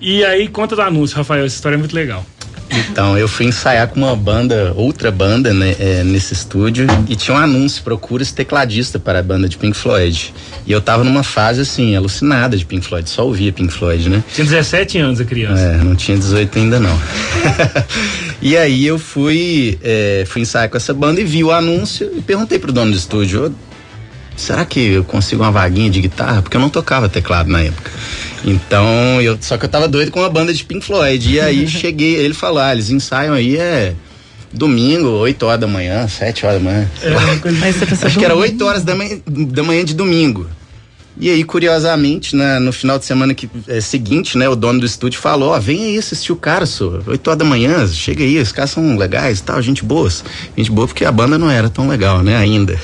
E 0.00 0.24
aí 0.24 0.48
conta 0.48 0.74
do 0.74 0.82
anúncio, 0.82 1.16
Rafael, 1.16 1.44
essa 1.44 1.54
história 1.54 1.76
é 1.76 1.78
muito 1.78 1.94
legal. 1.94 2.24
Então, 2.72 3.16
eu 3.18 3.28
fui 3.28 3.46
ensaiar 3.46 3.88
com 3.88 4.00
uma 4.00 4.16
banda, 4.16 4.72
outra 4.74 5.10
banda, 5.10 5.52
né, 5.52 5.76
é, 5.78 6.02
nesse 6.02 6.32
estúdio, 6.32 6.86
e 7.08 7.14
tinha 7.14 7.36
um 7.36 7.40
anúncio, 7.40 7.82
procura-se 7.82 8.34
tecladista 8.34 8.98
para 8.98 9.18
a 9.18 9.22
banda 9.22 9.48
de 9.48 9.56
Pink 9.56 9.76
Floyd. 9.76 10.32
E 10.66 10.72
eu 10.72 10.80
tava 10.80 11.04
numa 11.04 11.22
fase, 11.22 11.60
assim, 11.60 11.94
alucinada 11.94 12.56
de 12.56 12.64
Pink 12.64 12.86
Floyd, 12.86 13.08
só 13.08 13.26
ouvia 13.26 13.52
Pink 13.52 13.72
Floyd, 13.72 14.08
né? 14.08 14.24
Tinha 14.34 14.44
17 14.44 14.98
anos 14.98 15.20
a 15.20 15.24
criança. 15.24 15.62
É, 15.62 15.76
não 15.78 15.94
tinha 15.94 16.16
18 16.16 16.58
ainda 16.58 16.80
não. 16.80 16.98
e 18.40 18.56
aí 18.56 18.86
eu 18.86 18.98
fui, 18.98 19.78
é, 19.82 20.24
fui 20.26 20.42
ensaiar 20.42 20.68
com 20.68 20.76
essa 20.76 20.94
banda 20.94 21.20
e 21.20 21.24
vi 21.24 21.44
o 21.44 21.52
anúncio 21.52 22.10
e 22.16 22.22
perguntei 22.22 22.58
pro 22.58 22.72
dono 22.72 22.90
do 22.90 22.96
estúdio, 22.96 23.54
será 24.36 24.64
que 24.64 24.80
eu 24.80 25.04
consigo 25.04 25.42
uma 25.42 25.52
vaguinha 25.52 25.90
de 25.90 26.00
guitarra? 26.00 26.42
Porque 26.42 26.56
eu 26.56 26.60
não 26.60 26.70
tocava 26.70 27.08
teclado 27.08 27.50
na 27.50 27.60
época. 27.60 27.90
Então, 28.44 29.20
eu, 29.20 29.38
só 29.40 29.56
que 29.56 29.64
eu 29.64 29.68
tava 29.68 29.86
doido 29.86 30.10
com 30.10 30.20
uma 30.20 30.30
banda 30.30 30.52
de 30.52 30.64
Pink 30.64 30.84
Floyd. 30.84 31.32
E 31.32 31.40
aí 31.40 31.66
cheguei, 31.68 32.16
ele 32.16 32.34
falou, 32.34 32.58
ah, 32.58 32.72
eles 32.72 32.90
ensaiam 32.90 33.34
aí 33.34 33.56
é 33.56 33.94
domingo, 34.52 35.08
8 35.08 35.46
horas 35.46 35.60
da 35.60 35.66
manhã, 35.66 36.06
7 36.06 36.44
horas 36.44 36.62
da 36.62 36.70
manhã. 36.70 36.90
É, 37.02 37.08
Acho 38.06 38.18
que 38.18 38.24
era 38.24 38.34
8 38.34 38.64
horas 38.64 38.84
da 38.84 38.94
manhã, 38.94 39.18
da 39.26 39.62
manhã 39.62 39.84
de 39.84 39.94
domingo. 39.94 40.46
E 41.18 41.30
aí, 41.30 41.44
curiosamente, 41.44 42.34
na, 42.34 42.58
no 42.58 42.72
final 42.72 42.98
de 42.98 43.04
semana 43.04 43.34
que, 43.34 43.48
é, 43.68 43.80
seguinte, 43.80 44.38
né, 44.38 44.48
o 44.48 44.56
dono 44.56 44.80
do 44.80 44.86
estúdio 44.86 45.20
falou, 45.20 45.50
ó, 45.50 45.60
vem 45.60 45.84
aí 45.84 45.98
assistir 45.98 46.32
o 46.32 46.36
cara, 46.36 46.64
só, 46.64 47.00
8 47.06 47.28
horas 47.28 47.38
da 47.38 47.44
manhã, 47.44 47.86
chega 47.86 48.24
aí, 48.24 48.38
os 48.38 48.50
caras 48.50 48.70
são 48.70 48.96
legais 48.96 49.38
e 49.38 49.42
tal, 49.42 49.60
gente 49.60 49.84
boas. 49.84 50.24
Gente 50.56 50.70
boa 50.70 50.86
porque 50.86 51.04
a 51.04 51.12
banda 51.12 51.36
não 51.38 51.50
era 51.50 51.68
tão 51.68 51.86
legal, 51.86 52.22
né, 52.22 52.36
ainda. 52.36 52.78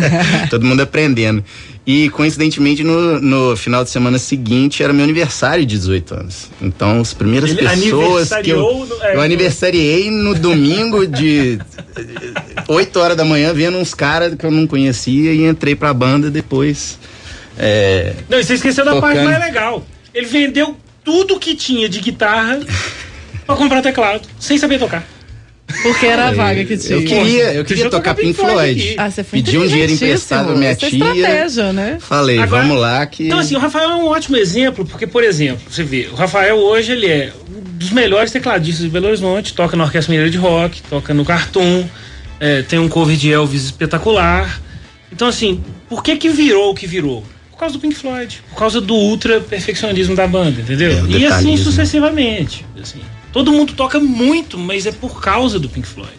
Todo 0.48 0.64
mundo 0.64 0.80
aprendendo. 0.80 1.44
E 1.86 2.08
coincidentemente 2.08 2.82
no, 2.82 3.20
no 3.20 3.56
final 3.56 3.84
de 3.84 3.90
semana 3.90 4.18
seguinte 4.18 4.82
era 4.82 4.90
meu 4.92 5.04
aniversário 5.04 5.66
de 5.66 5.76
18 5.76 6.14
anos. 6.14 6.50
Então 6.60 7.00
as 7.00 7.12
primeiras 7.12 7.50
Ele 7.50 7.58
pessoas 7.58 8.30
que 8.42 8.48
eu, 8.48 8.86
no, 8.86 9.04
é, 9.04 9.16
eu 9.16 9.20
aniversariei 9.20 10.10
no 10.10 10.34
domingo 10.34 11.06
de 11.06 11.58
8 12.66 12.98
horas 12.98 13.16
da 13.16 13.24
manhã 13.24 13.52
vendo 13.52 13.76
uns 13.76 13.92
caras 13.92 14.34
que 14.34 14.46
eu 14.46 14.50
não 14.50 14.66
conhecia 14.66 15.32
e 15.32 15.44
entrei 15.44 15.74
pra 15.74 15.92
banda 15.92 16.30
depois. 16.30 16.98
É, 17.58 18.14
não, 18.30 18.40
e 18.40 18.44
você 18.44 18.54
esqueceu 18.54 18.82
tocando. 18.82 19.00
da 19.02 19.06
parte 19.06 19.22
mais 19.22 19.38
legal. 19.38 19.86
Ele 20.14 20.26
vendeu 20.26 20.76
tudo 21.04 21.38
que 21.38 21.54
tinha 21.54 21.86
de 21.86 22.00
guitarra 22.00 22.60
pra 23.46 23.56
comprar 23.56 23.82
teclado, 23.82 24.26
sem 24.40 24.56
saber 24.56 24.78
tocar. 24.78 25.06
Porque 25.82 26.06
era 26.06 26.28
a 26.28 26.32
vaga 26.32 26.64
que 26.64 26.76
tinha. 26.76 26.98
Eu 26.98 27.04
queria, 27.04 27.54
eu 27.54 27.64
queria 27.64 27.90
tocar 27.90 28.14
Pink 28.14 28.34
Floyd. 28.34 28.94
Ah, 28.96 29.10
você 29.10 29.24
foi 29.24 29.42
Pedi 29.42 29.58
um 29.58 29.66
dinheiro 29.66 29.92
emprestado 29.92 30.46
pra 30.46 30.56
minha 30.56 30.70
Essa 30.70 30.86
é 30.86 30.90
tia. 30.90 30.98
estratégia, 30.98 31.72
né? 31.72 31.98
Falei, 32.00 32.38
Agora, 32.38 32.62
vamos 32.62 32.80
lá 32.80 33.04
que. 33.06 33.26
Então, 33.26 33.38
assim, 33.38 33.54
o 33.54 33.58
Rafael 33.58 33.90
é 33.90 33.96
um 33.96 34.06
ótimo 34.06 34.36
exemplo, 34.36 34.84
porque, 34.84 35.06
por 35.06 35.22
exemplo, 35.22 35.62
você 35.70 35.82
vê, 35.82 36.08
o 36.12 36.14
Rafael 36.14 36.56
hoje 36.56 36.92
ele 36.92 37.06
é 37.06 37.32
um 37.48 37.60
dos 37.78 37.90
melhores 37.90 38.30
tecladistas 38.30 38.84
de 38.84 38.90
Belo 38.90 39.06
Horizonte, 39.06 39.54
toca 39.54 39.76
na 39.76 39.84
Orquestra 39.84 40.10
Mineira 40.10 40.30
de 40.30 40.38
Rock, 40.38 40.82
toca 40.82 41.12
no 41.12 41.24
Cartoon, 41.24 41.84
é, 42.40 42.62
tem 42.62 42.78
um 42.78 42.88
cover 42.88 43.16
de 43.16 43.32
Elvis 43.32 43.64
espetacular. 43.64 44.60
Então, 45.12 45.28
assim, 45.28 45.62
por 45.88 46.02
que 46.02 46.16
que 46.16 46.28
virou 46.28 46.70
o 46.70 46.74
que 46.74 46.86
virou? 46.86 47.24
Por 47.50 47.58
causa 47.58 47.74
do 47.74 47.80
Pink 47.80 47.94
Floyd, 47.94 48.42
por 48.50 48.58
causa 48.58 48.80
do 48.80 48.94
ultra 48.94 49.40
perfeccionismo 49.40 50.16
da 50.16 50.26
banda, 50.26 50.60
entendeu? 50.60 50.90
É, 50.90 51.18
e 51.18 51.24
assim 51.24 51.56
sucessivamente. 51.56 52.66
Assim, 52.80 53.00
todo 53.34 53.50
mundo 53.50 53.72
toca 53.72 53.98
muito, 53.98 54.56
mas 54.56 54.86
é 54.86 54.92
por 54.92 55.20
causa 55.20 55.58
do 55.58 55.68
Pink 55.68 55.88
Floyd. 55.88 56.12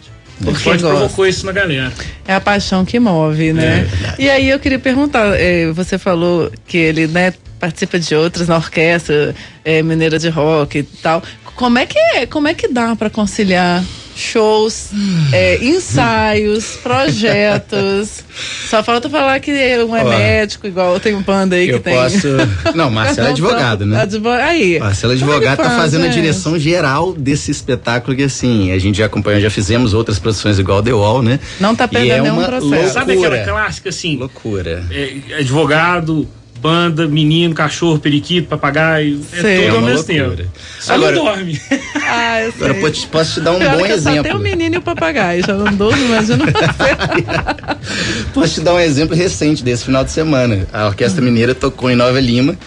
Pink 0.44 0.58
Floyd 0.58 0.82
provocou 0.82 1.26
isso 1.26 1.46
na 1.46 1.50
galera. 1.50 1.90
É 2.28 2.34
a 2.34 2.40
paixão 2.40 2.84
que 2.84 3.00
move, 3.00 3.54
né? 3.54 3.88
É 4.18 4.22
e 4.22 4.30
aí 4.30 4.50
eu 4.50 4.60
queria 4.60 4.78
perguntar, 4.78 5.34
é, 5.34 5.72
você 5.72 5.96
falou 5.96 6.52
que 6.66 6.76
ele, 6.76 7.06
né, 7.06 7.32
participa 7.58 7.98
de 7.98 8.14
outras 8.14 8.48
na 8.48 8.56
orquestra 8.56 9.34
é, 9.64 9.82
mineira 9.82 10.18
de 10.18 10.28
rock 10.28 10.78
e 10.78 10.82
tal. 10.82 11.22
Como 11.54 11.78
é 11.78 11.86
que 11.86 11.98
é, 11.98 12.26
como 12.26 12.48
é 12.48 12.52
que 12.52 12.68
dá 12.68 12.94
para 12.94 13.08
conciliar 13.08 13.82
shows, 14.16 14.90
é, 15.32 15.62
ensaios, 15.62 16.78
projetos. 16.82 18.24
Só 18.68 18.82
falta 18.82 19.08
falar 19.08 19.38
que 19.40 19.52
um 19.52 19.94
é 19.94 20.04
Ó, 20.04 20.08
médico, 20.08 20.66
igual 20.66 20.98
tem 20.98 21.14
um 21.14 21.22
panda 21.22 21.56
aí 21.56 21.70
que 21.70 21.78
tem. 21.78 21.94
Posso... 21.94 22.28
Não, 22.74 22.90
Marcelo 22.90 23.28
é 23.28 23.30
advogado, 23.30 23.86
né? 23.86 24.02
Advo... 24.02 24.28
Aí. 24.30 24.78
Marcelo 24.78 25.12
é 25.12 25.16
advogado, 25.16 25.58
tá 25.58 25.70
fazendo 25.70 26.06
a 26.06 26.08
direção 26.08 26.58
geral 26.58 27.12
desse 27.12 27.50
espetáculo 27.50 28.16
que 28.16 28.24
assim, 28.24 28.72
a 28.72 28.78
gente 28.78 28.98
já 28.98 29.06
acompanhou, 29.06 29.40
já 29.40 29.50
fizemos 29.50 29.94
outras 29.94 30.18
produções 30.18 30.58
igual 30.58 30.82
The 30.82 30.92
Wall, 30.92 31.22
né? 31.22 31.38
Não 31.60 31.76
tá 31.76 31.86
perdendo 31.86 32.12
é 32.12 32.22
nenhum 32.22 32.42
processo. 32.42 32.64
Loucura. 32.64 32.88
Sabe 32.88 33.12
aquela 33.12 33.44
clássica 33.44 33.88
assim? 33.90 34.16
Loucura. 34.16 34.84
É, 34.90 35.38
advogado, 35.38 36.26
banda, 36.66 37.06
menino, 37.06 37.54
cachorro, 37.54 37.96
periquito, 37.96 38.48
papagaio. 38.48 39.20
É 39.32 39.40
sei. 39.40 39.56
É 39.58 39.66
tudo 39.66 39.76
ao 39.76 39.82
mesmo 39.82 40.02
tempo. 40.02 40.42
Só 40.80 40.94
agora, 40.94 41.14
não 41.14 41.24
dorme. 41.24 41.60
Ah, 42.08 42.42
eu 42.42 42.52
sei. 42.52 42.64
Agora 42.66 42.80
posso, 42.80 43.08
posso 43.08 43.34
te 43.34 43.40
dar 43.40 43.52
um 43.52 43.58
Pior 43.58 43.78
bom 43.78 43.86
exemplo. 43.86 44.16
Só 44.16 44.22
tem 44.24 44.34
o 44.34 44.38
menino 44.40 44.74
e 44.74 44.78
o 44.78 44.82
papagaio, 44.82 45.46
já 45.46 45.54
não 45.54 45.72
dorme, 45.72 46.04
imagina 46.04 46.44
Posso 48.34 48.54
te 48.54 48.60
dar 48.62 48.74
um 48.74 48.80
exemplo 48.80 49.16
recente 49.16 49.62
desse 49.62 49.84
final 49.84 50.02
de 50.04 50.10
semana. 50.10 50.66
A 50.72 50.86
Orquestra 50.86 51.22
Mineira 51.22 51.54
tocou 51.54 51.88
em 51.88 51.94
Nova 51.94 52.18
Lima. 52.18 52.58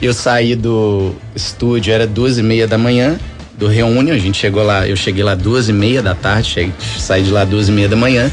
Eu 0.00 0.14
saí 0.14 0.54
do 0.56 1.14
estúdio, 1.36 1.92
era 1.92 2.06
duas 2.06 2.38
e 2.38 2.42
meia 2.42 2.66
da 2.66 2.78
manhã, 2.78 3.18
do 3.58 3.66
Reunion. 3.66 4.14
A 4.14 4.18
gente 4.18 4.38
chegou 4.38 4.62
lá, 4.62 4.88
eu 4.88 4.96
cheguei 4.96 5.22
lá 5.22 5.34
duas 5.34 5.68
e 5.68 5.72
meia 5.72 6.02
da 6.02 6.14
tarde, 6.14 6.48
cheguei, 6.48 6.72
saí 6.98 7.22
de 7.22 7.30
lá 7.30 7.44
duas 7.44 7.68
e 7.68 7.72
meia 7.72 7.88
da 7.88 7.96
manhã. 7.96 8.30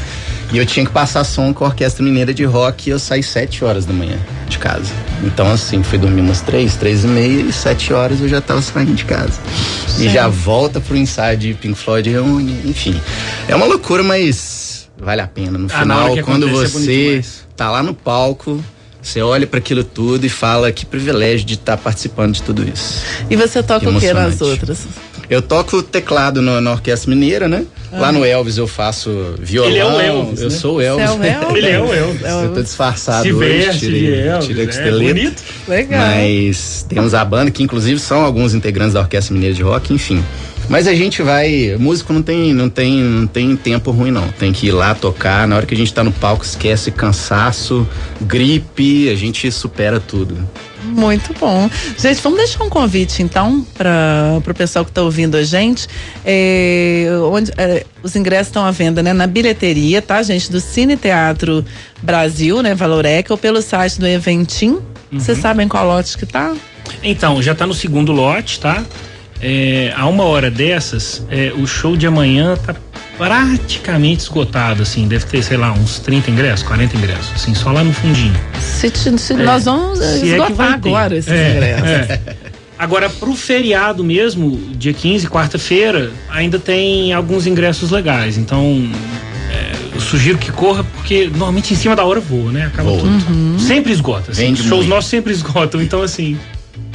E 0.52 0.58
eu 0.58 0.66
tinha 0.66 0.84
que 0.84 0.92
passar 0.92 1.24
som 1.24 1.54
com 1.54 1.64
a 1.64 1.68
Orquestra 1.68 2.04
Mineira 2.04 2.34
de 2.34 2.44
Rock 2.44 2.88
e 2.88 2.92
eu 2.92 2.98
saí 2.98 3.22
sete 3.22 3.64
horas 3.64 3.86
da 3.86 3.92
manhã 3.94 4.18
de 4.46 4.58
casa. 4.58 4.92
Então, 5.24 5.50
assim, 5.50 5.82
fui 5.82 5.96
dormir 5.96 6.20
umas 6.20 6.42
três, 6.42 6.76
três 6.76 7.04
e 7.04 7.06
meia 7.06 7.40
e 7.40 7.50
sete 7.50 7.94
horas 7.94 8.20
eu 8.20 8.28
já 8.28 8.38
tava 8.38 8.60
saindo 8.60 8.94
de 8.94 9.06
casa. 9.06 9.40
Sim. 9.88 10.06
E 10.06 10.08
já 10.10 10.28
volta 10.28 10.78
pro 10.78 10.94
ensaio 10.94 11.38
de 11.38 11.54
Pink 11.54 11.74
Floyd 11.74 12.10
reúne, 12.10 12.60
enfim. 12.66 13.00
É 13.48 13.56
uma 13.56 13.64
loucura, 13.64 14.02
mas 14.02 14.90
vale 14.98 15.22
a 15.22 15.26
pena. 15.26 15.56
No 15.56 15.68
ah, 15.72 15.80
final, 15.80 16.16
quando 16.18 16.46
é 16.46 16.52
você 16.52 17.20
é 17.20 17.42
tá 17.56 17.70
lá 17.70 17.82
no 17.82 17.94
palco, 17.94 18.62
você 19.00 19.22
olha 19.22 19.46
para 19.46 19.58
aquilo 19.58 19.82
tudo 19.82 20.26
e 20.26 20.28
fala 20.28 20.70
que 20.70 20.84
privilégio 20.84 21.46
de 21.46 21.54
estar 21.54 21.78
tá 21.78 21.82
participando 21.82 22.34
de 22.34 22.42
tudo 22.42 22.62
isso. 22.62 23.02
E 23.30 23.36
você 23.36 23.62
toca 23.62 23.88
o 23.88 23.98
que 23.98 24.12
nas 24.12 24.40
outras? 24.42 24.86
Eu 25.30 25.40
toco 25.40 25.82
teclado 25.82 26.42
no, 26.42 26.60
na 26.60 26.72
Orquestra 26.72 27.08
Mineira, 27.08 27.48
né? 27.48 27.64
Ah. 27.92 28.00
Lá 28.00 28.12
no 28.12 28.24
Elvis 28.24 28.56
eu 28.56 28.66
faço 28.66 29.34
violão. 29.38 29.70
Ele 29.70 29.78
é 29.78 29.84
o 29.84 30.00
Elvis. 30.00 30.40
Eu 30.40 30.48
né? 30.48 30.56
sou 30.56 30.76
o 30.76 30.80
Elvis. 30.80 31.04
É 31.04 31.10
o 31.10 31.22
Elvis. 31.22 31.56
Ele 31.56 31.68
é 31.68 31.80
o 31.80 31.92
Elvis. 31.92 32.22
Eu 32.22 32.54
tô 32.54 32.62
disfarçado 32.62 33.22
Se 33.22 33.32
hoje. 33.32 33.48
Veste 33.48 33.80
tirei, 33.80 34.28
Elvis, 34.28 34.46
tirei 34.76 34.88
é, 34.88 35.12
bonito. 35.12 35.42
Legal. 35.68 36.00
Mas 36.00 36.86
temos 36.88 37.12
a 37.12 37.24
banda, 37.24 37.50
que 37.50 37.62
inclusive 37.62 38.00
são 38.00 38.24
alguns 38.24 38.54
integrantes 38.54 38.94
da 38.94 39.00
Orquestra 39.00 39.34
Mineira 39.34 39.54
de 39.54 39.62
Rock, 39.62 39.92
enfim. 39.92 40.24
Mas 40.68 40.86
a 40.86 40.94
gente 40.94 41.22
vai. 41.22 41.76
Músico 41.78 42.12
não 42.12 42.22
tem, 42.22 42.54
não 42.54 42.70
tem, 42.70 42.96
não 42.96 43.26
tem 43.26 43.54
tempo 43.56 43.90
ruim, 43.90 44.10
não. 44.10 44.28
Tem 44.28 44.52
que 44.52 44.68
ir 44.68 44.72
lá 44.72 44.94
tocar. 44.94 45.46
Na 45.46 45.56
hora 45.56 45.66
que 45.66 45.74
a 45.74 45.76
gente 45.76 45.92
tá 45.92 46.02
no 46.02 46.12
palco, 46.12 46.44
esquece 46.44 46.90
cansaço, 46.90 47.86
gripe, 48.20 49.10
a 49.10 49.14
gente 49.14 49.50
supera 49.52 50.00
tudo. 50.00 50.36
Muito 50.84 51.34
bom. 51.38 51.68
Gente, 51.98 52.20
vamos 52.20 52.38
deixar 52.38 52.64
um 52.64 52.68
convite 52.68 53.22
então 53.22 53.64
para 53.74 54.38
o 54.38 54.54
pessoal 54.54 54.84
que 54.84 54.90
está 54.90 55.02
ouvindo 55.02 55.36
a 55.36 55.42
gente. 55.42 55.88
É, 56.24 57.06
onde, 57.30 57.52
é, 57.56 57.84
os 58.02 58.16
ingressos 58.16 58.48
estão 58.48 58.64
à 58.64 58.70
venda 58.70 59.02
né, 59.02 59.12
na 59.12 59.26
bilheteria, 59.26 60.02
tá, 60.02 60.22
gente? 60.22 60.50
Do 60.50 60.60
Cine 60.60 60.96
Teatro 60.96 61.64
Brasil, 62.02 62.62
né? 62.62 62.74
Valorec, 62.74 63.30
ou 63.30 63.38
pelo 63.38 63.62
site 63.62 63.98
do 63.98 64.06
Eventim. 64.06 64.80
Vocês 65.12 65.38
uhum. 65.38 65.42
sabem 65.42 65.68
qual 65.68 65.86
lote 65.86 66.16
que 66.16 66.26
tá? 66.26 66.54
Então, 67.02 67.42
já 67.42 67.52
está 67.52 67.66
no 67.66 67.74
segundo 67.74 68.12
lote, 68.12 68.58
tá? 68.58 68.82
É, 69.40 69.92
a 69.96 70.06
uma 70.06 70.24
hora 70.24 70.50
dessas, 70.50 71.26
é, 71.28 71.52
o 71.56 71.66
show 71.66 71.96
de 71.96 72.06
amanhã 72.06 72.56
tá 72.56 72.74
praticamente 73.16 74.22
esgotado, 74.22 74.82
assim, 74.82 75.06
deve 75.06 75.26
ter, 75.26 75.42
sei 75.42 75.56
lá, 75.56 75.72
uns 75.72 75.98
30 76.00 76.30
ingressos, 76.30 76.66
40 76.66 76.96
ingressos, 76.96 77.32
assim, 77.34 77.54
só 77.54 77.70
lá 77.70 77.84
no 77.84 77.92
fundinho. 77.92 78.34
Se, 78.60 78.90
se 79.18 79.32
é, 79.32 79.36
nós 79.36 79.64
vamos 79.64 79.98
se 79.98 80.04
é 80.04 80.32
esgotar 80.32 80.70
é 80.70 80.74
agora 80.74 81.16
esses 81.16 81.30
é, 81.30 81.50
ingressos. 81.50 81.88
É. 81.88 82.20
Agora, 82.78 83.08
pro 83.08 83.34
feriado 83.36 84.02
mesmo, 84.02 84.58
dia 84.76 84.92
15, 84.92 85.28
quarta-feira, 85.28 86.10
ainda 86.28 86.58
tem 86.58 87.12
alguns 87.12 87.46
ingressos 87.46 87.92
legais, 87.92 88.36
então 88.36 88.90
é, 89.52 89.72
eu 89.94 90.00
sugiro 90.00 90.36
que 90.36 90.50
corra, 90.50 90.82
porque 90.82 91.28
normalmente 91.28 91.72
em 91.72 91.76
cima 91.76 91.94
da 91.94 92.04
hora 92.04 92.18
voa, 92.18 92.50
né? 92.50 92.66
Acaba 92.66 92.90
voa. 92.90 93.00
tudo. 93.02 93.32
Uhum. 93.32 93.56
Sempre 93.58 93.92
esgota, 93.92 94.32
assim, 94.32 94.56
shows 94.56 94.70
muito. 94.70 94.88
nossos 94.88 95.10
sempre 95.10 95.32
esgotam, 95.32 95.80
então 95.80 96.02
assim, 96.02 96.36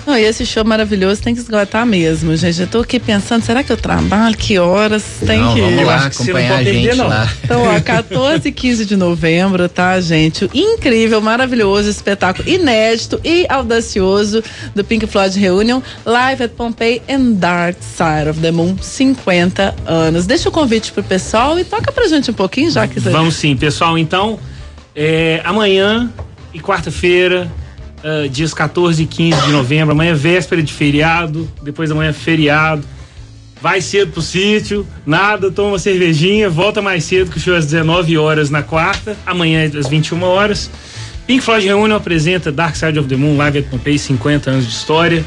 não, 0.07 0.17
e 0.17 0.23
esse 0.23 0.45
show 0.45 0.63
maravilhoso 0.63 1.21
tem 1.21 1.35
que 1.35 1.41
esgotar 1.41 1.85
mesmo, 1.85 2.33
gente. 2.37 2.61
Eu 2.61 2.67
tô 2.67 2.79
aqui 2.79 2.97
pensando, 2.97 3.43
será 3.43 3.61
que 3.61 3.69
eu 3.69 3.75
trabalho? 3.75 4.37
Que 4.37 4.57
horas 4.57 5.03
tem 5.25 5.41
não, 5.41 5.53
que 5.53 5.59
Vamos 5.59 5.85
lá, 5.85 6.05
acompanhar 6.05 6.59
a 6.59 6.63
gente 6.63 6.95
não. 6.95 7.07
lá. 7.09 7.29
Então, 7.43 7.61
ó, 7.63 7.81
14 7.81 8.47
e 8.47 8.51
15 8.53 8.85
de 8.85 8.95
novembro, 8.95 9.67
tá, 9.67 9.99
gente? 9.99 10.49
incrível, 10.53 11.19
maravilhoso 11.19 11.89
espetáculo 11.89 12.47
inédito 12.47 13.19
e 13.21 13.45
audacioso 13.49 14.41
do 14.73 14.81
Pink 14.81 15.05
Floyd 15.07 15.37
Reunion, 15.37 15.81
live 16.05 16.43
at 16.43 16.51
Pompeii 16.51 17.01
and 17.09 17.33
Dark 17.33 17.75
Side 17.81 18.29
of 18.29 18.39
the 18.39 18.51
Moon, 18.51 18.77
50 18.81 19.75
anos. 19.85 20.25
Deixa 20.25 20.47
o 20.47 20.51
convite 20.53 20.93
pro 20.93 21.03
pessoal 21.03 21.59
e 21.59 21.65
toca 21.65 21.91
pra 21.91 22.07
gente 22.07 22.31
um 22.31 22.33
pouquinho, 22.33 22.71
já 22.71 22.87
que 22.87 22.97
Vamos 23.01 23.35
sim, 23.35 23.57
pessoal. 23.57 23.97
Então, 23.97 24.39
é, 24.95 25.41
amanhã 25.43 26.09
e 26.53 26.61
quarta-feira 26.61 27.51
uh, 28.03 28.29
dias 28.29 28.53
14 28.53 29.03
e 29.03 29.05
15 29.05 29.41
de 29.41 29.51
novembro. 29.51 29.93
Amanhã 29.93 30.11
é 30.11 30.15
véspera 30.15 30.61
de 30.61 30.73
feriado, 30.73 31.49
depois 31.61 31.91
amanhã 31.91 32.09
é 32.09 32.13
feriado. 32.13 32.83
vai 33.61 33.81
cedo 33.81 34.11
pro 34.11 34.21
sítio, 34.21 34.85
nada, 35.05 35.51
toma 35.51 35.69
uma 35.69 35.79
cervejinha, 35.79 36.49
volta 36.49 36.81
mais 36.81 37.03
cedo 37.03 37.31
que 37.31 37.37
o 37.37 37.39
show 37.39 37.55
é 37.55 37.57
às 37.57 37.65
19 37.65 38.17
horas 38.17 38.49
na 38.49 38.61
quarta, 38.63 39.17
amanhã 39.25 39.61
é 39.61 39.77
às 39.77 39.87
21 39.87 40.23
horas. 40.23 40.69
Pink 41.25 41.43
Floyd 41.43 41.65
Reunion 41.65 41.97
apresenta 41.97 42.51
Dark 42.51 42.75
Side 42.75 42.97
of 42.97 43.09
the 43.09 43.15
Moon 43.17 43.35
Live 43.35 43.59
at 43.59 43.65
Pompeii, 43.65 43.99
50 43.99 44.49
anos 44.49 44.65
de 44.65 44.71
história. 44.71 45.25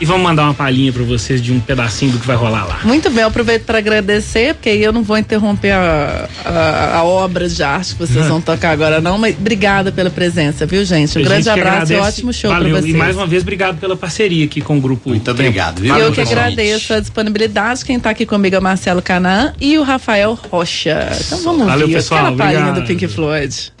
E 0.00 0.04
vamos 0.04 0.22
mandar 0.22 0.44
uma 0.44 0.54
palhinha 0.54 0.92
para 0.92 1.02
vocês 1.02 1.40
de 1.40 1.52
um 1.52 1.60
pedacinho 1.60 2.12
do 2.12 2.18
que 2.18 2.26
vai 2.26 2.36
rolar 2.36 2.66
lá. 2.66 2.80
Muito 2.84 3.08
bem, 3.10 3.22
eu 3.22 3.28
aproveito 3.28 3.64
para 3.64 3.78
agradecer, 3.78 4.54
porque 4.54 4.68
aí 4.68 4.82
eu 4.82 4.92
não 4.92 5.02
vou 5.02 5.16
interromper 5.16 5.70
a, 5.70 6.28
a, 6.44 6.98
a, 6.98 7.04
obra 7.04 7.48
de 7.48 7.62
arte 7.62 7.94
que 7.94 8.00
vocês 8.00 8.26
vão 8.26 8.40
tocar 8.40 8.70
agora, 8.70 9.00
não, 9.00 9.16
mas 9.18 9.36
obrigada 9.36 9.92
pela 9.92 10.10
presença, 10.10 10.66
viu, 10.66 10.84
gente? 10.84 11.16
Um 11.18 11.22
a 11.22 11.24
grande 11.24 11.44
gente 11.44 11.60
abraço 11.60 11.92
e 11.92 11.96
ótimo 11.96 12.32
show 12.32 12.50
para 12.50 12.68
vocês. 12.68 12.86
E 12.86 12.96
mais 12.96 13.16
uma 13.16 13.26
vez, 13.26 13.42
obrigado 13.42 13.78
pela 13.78 13.96
parceria 13.96 14.44
aqui 14.44 14.60
com 14.60 14.78
o 14.78 14.80
grupo. 14.80 15.10
Muito 15.10 15.30
obrigado, 15.30 15.80
viu? 15.80 15.96
Eu 15.96 16.12
que 16.12 16.20
agradeço 16.20 16.92
a 16.92 17.00
disponibilidade. 17.00 17.84
Quem 17.84 17.96
está 17.96 18.10
aqui 18.10 18.26
comigo 18.26 18.56
é 18.56 18.58
o 18.58 18.62
Marcelo 18.62 19.00
Canã 19.02 19.52
e 19.60 19.78
o 19.78 19.82
Rafael 19.82 20.38
Rocha. 20.50 21.10
Então 21.26 21.38
vamos 21.42 21.66
Valeu, 21.66 21.82
ouvir 21.82 21.94
pessoal, 21.94 22.26
aquela 22.26 22.36
palhinha 22.36 22.72
do 22.72 22.82
Pink 22.82 23.06
Floyd. 23.08 23.72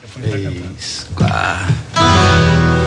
Isso, 0.78 1.08
claro. 1.14 2.83